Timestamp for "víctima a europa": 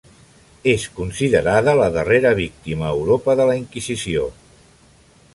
2.39-3.35